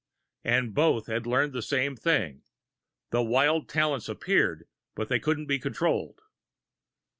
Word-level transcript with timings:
And 0.43 0.73
both 0.73 1.05
had 1.05 1.27
learned 1.27 1.53
the 1.53 1.61
same 1.61 1.95
thing. 1.95 2.41
The 3.11 3.21
wild 3.21 3.69
talents 3.69 4.09
appeared, 4.09 4.67
but 4.95 5.09
they 5.09 5.19
couldn't 5.19 5.45
be 5.45 5.59
controlled. 5.59 6.23